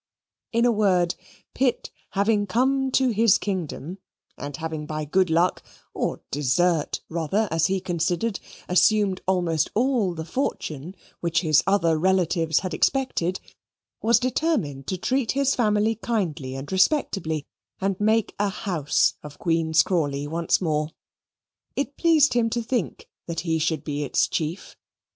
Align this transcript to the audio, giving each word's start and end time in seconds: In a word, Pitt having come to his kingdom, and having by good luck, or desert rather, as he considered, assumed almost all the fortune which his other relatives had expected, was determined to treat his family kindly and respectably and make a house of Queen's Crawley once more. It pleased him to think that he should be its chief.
In 0.51 0.65
a 0.65 0.71
word, 0.71 1.13
Pitt 1.53 1.91
having 2.13 2.47
come 2.47 2.89
to 2.93 3.09
his 3.09 3.37
kingdom, 3.37 3.99
and 4.35 4.57
having 4.57 4.87
by 4.87 5.05
good 5.05 5.29
luck, 5.29 5.61
or 5.93 6.21
desert 6.31 7.01
rather, 7.07 7.47
as 7.51 7.67
he 7.67 7.79
considered, 7.79 8.39
assumed 8.67 9.21
almost 9.27 9.69
all 9.75 10.15
the 10.15 10.25
fortune 10.25 10.95
which 11.19 11.41
his 11.41 11.63
other 11.67 11.99
relatives 11.99 12.61
had 12.61 12.73
expected, 12.73 13.39
was 14.01 14.17
determined 14.17 14.87
to 14.87 14.97
treat 14.97 15.33
his 15.33 15.53
family 15.53 15.93
kindly 15.93 16.55
and 16.55 16.71
respectably 16.71 17.45
and 17.79 17.99
make 17.99 18.33
a 18.39 18.49
house 18.49 19.13
of 19.21 19.37
Queen's 19.37 19.83
Crawley 19.83 20.25
once 20.25 20.59
more. 20.59 20.89
It 21.75 21.95
pleased 21.95 22.33
him 22.33 22.49
to 22.49 22.63
think 22.63 23.07
that 23.27 23.41
he 23.41 23.59
should 23.59 23.83
be 23.83 24.03
its 24.03 24.27
chief. 24.27 24.75